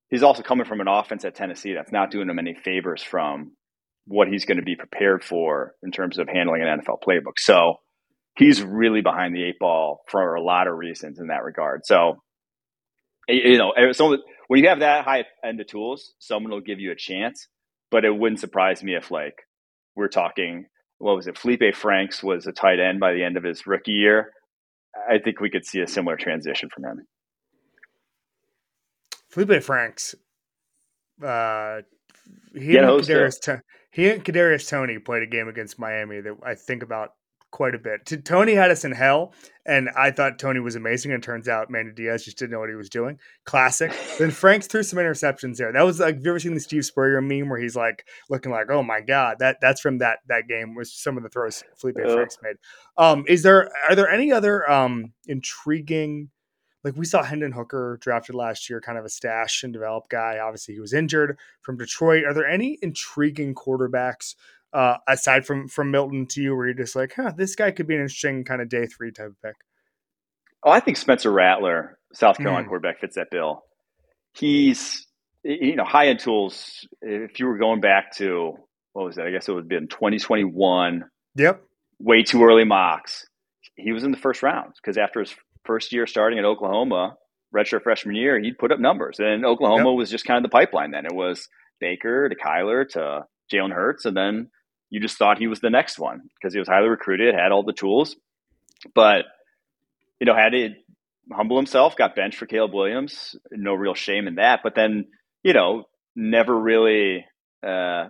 [0.09, 3.53] he's also coming from an offense at Tennessee that's not doing him any favors from
[4.07, 7.39] what he's going to be prepared for in terms of handling an NFL playbook.
[7.39, 7.77] So
[8.37, 11.83] he's really behind the eight ball for a lot of reasons in that regard.
[11.85, 12.23] So
[13.29, 16.81] you know, eh, so when you have that high end of tools, someone will give
[16.81, 17.49] you a chance.
[17.91, 19.35] But it wouldn't surprise me if like
[19.95, 20.67] we're talking
[21.03, 21.37] what was it?
[21.37, 24.31] Felipe Franks was a tight end by the end of his rookie year.
[25.11, 27.07] I think we could see a similar transition from him.
[29.29, 30.15] Felipe Franks,
[31.21, 31.83] Uh,
[32.55, 33.61] he and Kadarius,
[33.91, 37.11] he and Kadarius Toney played a game against Miami that I think about
[37.53, 38.25] quite a bit.
[38.25, 39.33] Tony had us in hell,
[39.65, 41.13] and I thought Tony was amazing.
[41.13, 43.21] And turns out Manny Diaz just didn't know what he was doing.
[43.45, 43.93] Classic.
[44.19, 45.73] then Franks threw some interceptions there.
[45.73, 48.51] That was like, have you ever seen the Steve Spurrier meme where he's like looking
[48.51, 51.63] like, oh my god, that that's from that that game was some of the throws
[51.77, 52.13] Felipe uh.
[52.13, 52.57] Franks made.
[52.97, 56.31] Um, is there are there any other um intriguing?
[56.85, 60.41] Like we saw Hendon Hooker drafted last year, kind of a stash and develop guy.
[60.43, 62.25] Obviously, he was injured from Detroit.
[62.25, 64.35] Are there any intriguing quarterbacks
[64.73, 67.87] uh, aside from from Milton to you, where you're just like, huh, this guy could
[67.87, 69.57] be an interesting kind of day three type of pick?
[70.65, 72.69] Oh, I think Spencer Rattler, South Carolina mm.
[72.69, 73.65] quarterback, fits that bill.
[74.35, 75.07] He's
[75.43, 76.87] you know high end tools.
[77.01, 78.55] If you were going back to
[78.93, 79.27] what was that?
[79.27, 81.05] I guess it would have been 2021.
[81.37, 81.63] Yep.
[81.99, 83.27] Way too early mocks.
[83.77, 87.17] He was in the first round because after his first year starting at Oklahoma,
[87.55, 89.19] redshirt freshman year, he'd put up numbers.
[89.19, 89.97] And Oklahoma yep.
[89.97, 91.07] was just kind of the pipeline then.
[91.07, 91.49] It was
[91.81, 94.51] Baker to Kyler to Jalen Hurts, and then
[94.93, 97.63] you just thought he was the next one because he was highly recruited, had all
[97.63, 98.15] the tools,
[98.95, 99.25] but
[100.21, 100.69] you know had to
[101.33, 101.97] humble himself.
[101.97, 103.35] Got benched for Caleb Williams.
[103.51, 104.61] No real shame in that.
[104.63, 105.07] But then
[105.43, 107.25] you know never really
[107.67, 108.09] uh,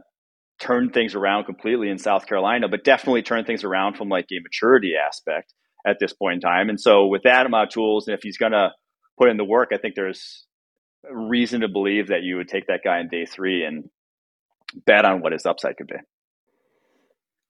[0.58, 4.42] turned things around completely in South Carolina, but definitely turned things around from like a
[4.42, 5.54] maturity aspect
[5.86, 6.68] at this point in time.
[6.68, 8.70] And so with that amount of tools, and if he's going to
[9.16, 10.44] put in the work, I think there's
[11.08, 13.88] reason to believe that you would take that guy in day three and
[14.84, 15.94] bet on what his upside could be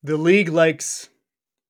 [0.02, 1.08] the league likes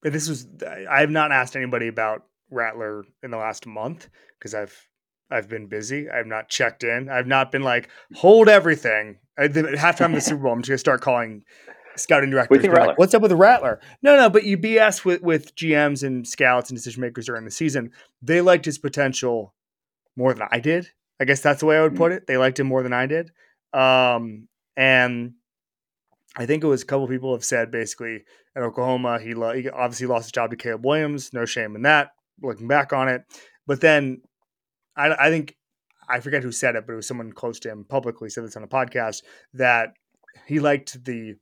[0.03, 0.47] this was
[0.91, 4.89] I have not asked anybody about Rattler in the last month because I've
[5.31, 6.11] I've been busy.
[6.11, 7.09] I've not checked in.
[7.09, 9.19] I've not been like hold everything.
[9.39, 11.45] At halftime of the Super Bowl, I'm just gonna start calling
[11.97, 12.65] scouting directors.
[12.67, 13.81] Like, What's up with the Rattler?
[14.03, 17.51] No, no, but you BS with with GMs and scouts and decision makers during the
[17.51, 17.93] season.
[18.21, 19.55] They liked his potential
[20.17, 20.91] more than I did.
[21.21, 21.99] I guess that's the way I would hmm.
[21.99, 22.27] put it.
[22.27, 23.31] They liked him more than I did.
[23.73, 25.35] Um, and
[26.37, 28.25] I think it was a couple people have said basically
[28.57, 31.33] at Oklahoma, he, lo- he obviously lost his job to Caleb Williams.
[31.33, 33.23] No shame in that, looking back on it.
[33.67, 34.23] But then
[34.97, 35.57] I, I think,
[36.09, 38.57] I forget who said it, but it was someone close to him publicly said this
[38.57, 39.23] on a podcast
[39.55, 39.91] that
[40.47, 41.35] he liked the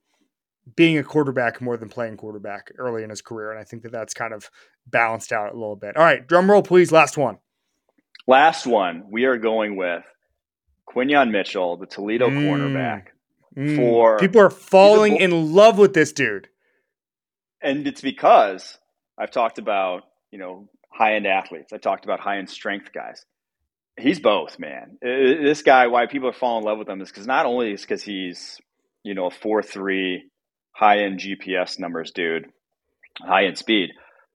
[0.77, 3.51] being a quarterback more than playing quarterback early in his career.
[3.51, 4.51] And I think that that's kind of
[4.87, 5.97] balanced out a little bit.
[5.97, 6.93] All right, drum roll, please.
[6.93, 7.39] Last one.
[8.27, 9.05] Last one.
[9.11, 10.05] We are going with
[10.89, 12.43] Quinyon Mitchell, the Toledo mm.
[12.43, 13.07] cornerback
[13.57, 16.49] Mm, for people are falling in love with this dude.
[17.63, 18.79] And it's because
[19.19, 21.73] I've talked about, you know, high end athletes.
[21.73, 23.25] I talked about high end strength guys.
[23.99, 24.99] He's both, man.
[25.03, 27.83] This guy, why people are falling in love with him is because not only is
[27.83, 28.59] because he's,
[29.03, 30.31] you know, a four three
[30.73, 32.47] high end GPS numbers dude,
[33.21, 33.91] high end speed,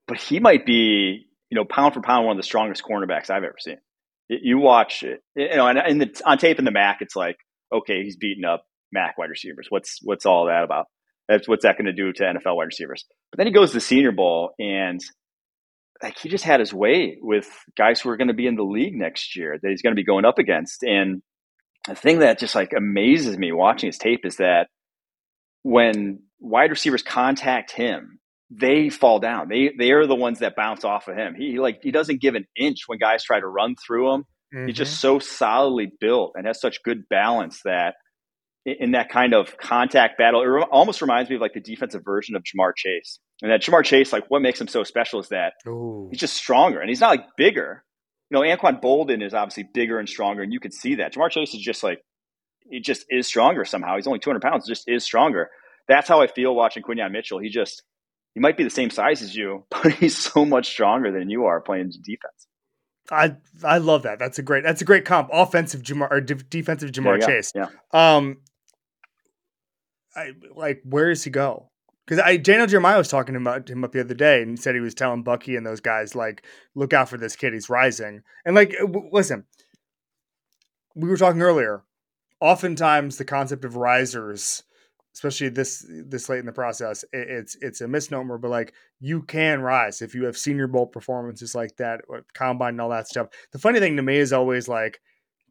[0.06, 3.44] but he might be, you know, pound for pound one of the strongest cornerbacks I've
[3.44, 3.78] ever seen.
[4.28, 7.38] You watch it, you know, and, and the, on tape in the MAC, it's like,
[7.72, 9.66] okay, he's beaten up MAC wide receivers.
[9.68, 10.86] What's what's all that about?
[11.28, 13.04] That's what's that going to do to NFL wide receivers?
[13.30, 15.00] But then he goes to the Senior Bowl and
[16.02, 18.62] like he just had his way with guys who are going to be in the
[18.62, 20.82] league next year that he's going to be going up against.
[20.82, 21.22] And
[21.88, 24.68] the thing that just like amazes me watching his tape is that
[25.62, 28.20] when wide receivers contact him,
[28.50, 29.48] they fall down.
[29.48, 31.34] They they are the ones that bounce off of him.
[31.36, 34.24] He like he doesn't give an inch when guys try to run through him.
[34.54, 34.66] Mm-hmm.
[34.68, 35.18] He's just mm-hmm.
[35.18, 37.96] so solidly built and has such good balance that
[38.66, 40.42] in that kind of contact battle.
[40.42, 43.20] It almost reminds me of like the defensive version of Ja'Marr Chase.
[43.40, 46.08] And that Ja'Marr Chase, like what makes him so special is that Ooh.
[46.10, 47.84] he's just stronger and he's not like bigger.
[48.28, 51.14] You know, Anquan Boldin is obviously bigger and stronger, and you can see that.
[51.14, 52.00] Ja'Marr Chase is just like,
[52.68, 53.94] he just is stronger somehow.
[53.94, 55.48] He's only 200 pounds, just is stronger.
[55.86, 57.38] That's how I feel watching Quinyon Mitchell.
[57.38, 57.84] He just,
[58.34, 61.44] he might be the same size as you, but he's so much stronger than you
[61.44, 62.48] are playing defense.
[63.08, 64.18] I I love that.
[64.18, 65.28] That's a great that's a great comp.
[65.32, 67.52] Offensive Ja'Marr or defensive Ja'Marr Chase.
[67.54, 67.68] Yeah.
[67.92, 68.38] Um,
[70.16, 71.70] I like where does he go?
[72.06, 74.80] Because I Daniel Jeremiah was talking about him up the other day and said he
[74.80, 76.44] was telling Bucky and those guys like
[76.74, 79.44] look out for this kid he's rising and like w- listen
[80.94, 81.82] we were talking earlier
[82.40, 84.62] oftentimes the concept of risers
[85.14, 89.22] especially this this late in the process it, it's it's a misnomer but like you
[89.22, 92.02] can rise if you have senior bowl performances like that
[92.34, 95.00] combine and all that stuff the funny thing to me is always like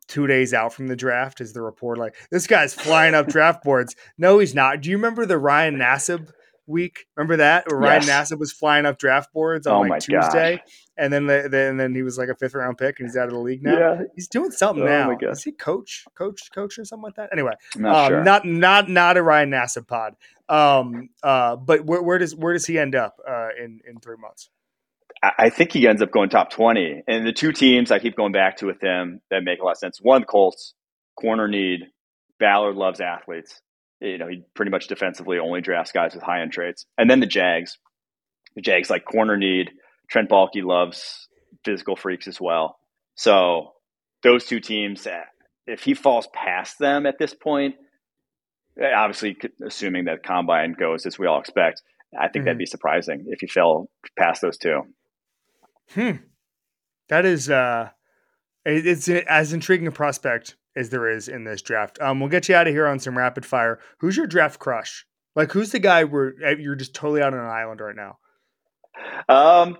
[0.07, 3.63] two days out from the draft is the report like this guy's flying up draft
[3.63, 3.95] boards.
[4.17, 4.81] No, he's not.
[4.81, 6.31] Do you remember the Ryan Nassib
[6.67, 7.05] week?
[7.15, 7.65] Remember that?
[7.67, 8.31] Where Ryan yes.
[8.31, 10.87] Nassib was flying up draft boards on oh like Tuesday, gosh.
[10.97, 13.27] and then the, then then he was like a fifth round pick, and he's out
[13.27, 13.77] of the league now.
[13.77, 14.01] Yeah.
[14.15, 15.29] He's doing something oh now.
[15.29, 17.29] Is he coach, coach, coach, or something like that?
[17.31, 18.23] Anyway, not um, sure.
[18.23, 20.15] not not not a Ryan Nassib pod.
[20.47, 24.17] Um, uh, but where, where does where does he end up uh, in in three
[24.17, 24.49] months?
[25.23, 27.03] I think he ends up going top 20.
[27.07, 29.71] And the two teams I keep going back to with him that make a lot
[29.71, 30.73] of sense one, Colts,
[31.19, 31.81] corner need,
[32.39, 33.61] Ballard loves athletes.
[34.01, 36.85] You know, he pretty much defensively only drafts guys with high end traits.
[36.97, 37.77] And then the Jags.
[38.55, 39.71] The Jags like corner need.
[40.09, 41.27] Trent Baalke loves
[41.63, 42.77] physical freaks as well.
[43.15, 43.73] So
[44.23, 45.23] those two teams, eh,
[45.65, 47.75] if he falls past them at this point,
[48.79, 51.81] eh, obviously assuming that combine goes as we all expect,
[52.17, 52.45] I think mm-hmm.
[52.45, 54.81] that'd be surprising if he fell past those two.
[55.93, 56.17] Hmm.
[57.09, 57.89] That is uh
[58.65, 61.99] it's as intriguing a prospect as there is in this draft.
[62.01, 63.79] Um, we'll get you out of here on some rapid fire.
[63.99, 65.05] Who's your draft crush?
[65.35, 68.17] Like, who's the guy where eh, you're just totally out on an island right now?
[69.29, 69.77] Um,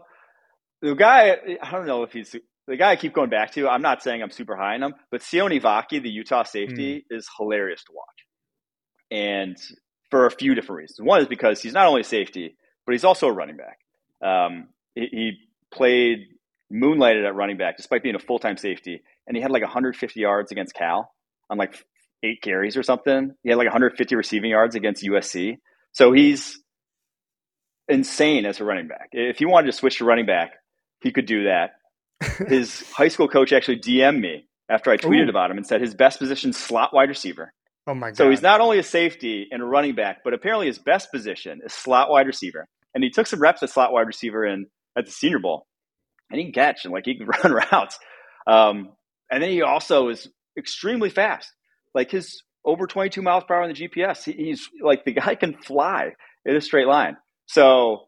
[0.82, 2.36] the guy, I don't know if he's
[2.68, 3.68] the guy I keep going back to.
[3.68, 7.18] I'm not saying I'm super high on him, but Sione Vaki, the Utah safety, mm.
[7.18, 8.06] is hilarious to watch.
[9.12, 9.58] And
[10.10, 11.00] for a few different reasons.
[11.02, 13.80] One is because he's not only safety, but he's also a running back.
[14.22, 15.32] Um, he, he
[15.76, 16.28] played
[16.74, 20.20] moonlighted at running back despite being a full time safety, and he had like 150
[20.20, 21.12] yards against Cal
[21.50, 21.84] on like
[22.24, 23.32] eight carries or something.
[23.44, 25.58] He had like 150 receiving yards against USC.
[25.92, 26.60] So he's
[27.88, 29.10] insane as a running back.
[29.12, 30.54] If he wanted to switch to running back,
[31.02, 31.72] he could do that.
[32.48, 35.30] his high school coach actually DM'd me after I tweeted Ooh.
[35.30, 37.52] about him and said his best position slot wide receiver.
[37.88, 38.18] Oh my god!
[38.18, 41.62] So he's not only a safety and a running back, but apparently his best position
[41.64, 42.68] is slot wide receiver.
[42.96, 44.68] And he took some reps at slot wide receiver in
[44.98, 45.68] at the Senior Bowl,
[46.30, 47.98] and he can catch and like he can run routes.
[48.48, 48.90] Um,
[49.32, 50.28] and then he also is
[50.58, 51.52] extremely fast.
[51.94, 54.24] Like his over 22 miles per hour on the GPS.
[54.24, 56.12] He, he's like the guy can fly
[56.46, 57.18] in a straight line.
[57.48, 58.06] So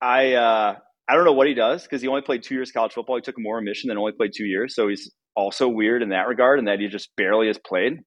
[0.00, 0.76] I uh,
[1.08, 3.16] I don't know what he does because he only played two years college football.
[3.16, 4.74] He took more mission than only played two years.
[4.74, 8.00] So he's also weird in that regard, and that he just barely has played.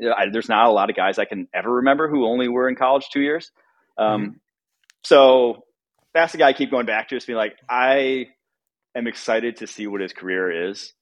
[0.00, 2.76] I, there's not a lot of guys I can ever remember who only were in
[2.76, 3.50] college two years.
[3.98, 4.30] Um, mm-hmm.
[5.04, 5.64] So
[6.14, 7.16] that's the guy I keep going back to.
[7.16, 8.26] Just being like, I
[8.94, 10.92] am excited to see what his career is.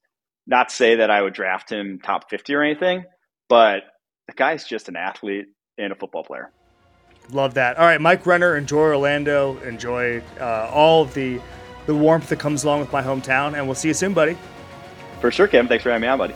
[0.46, 3.04] Not say that I would draft him top 50 or anything,
[3.48, 3.82] but
[4.28, 5.46] the guy's just an athlete
[5.76, 6.52] and a football player.
[7.32, 7.76] Love that.
[7.76, 9.58] All right, Mike Renner, enjoy Orlando.
[9.62, 11.40] Enjoy uh, all of the
[11.86, 14.36] the warmth that comes along with my hometown, and we'll see you soon, buddy.
[15.20, 15.68] For sure, Kevin.
[15.68, 16.34] Thanks for having me on, buddy.